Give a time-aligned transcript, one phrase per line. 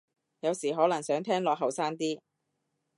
[0.39, 2.19] 有時可能想聽落後生啲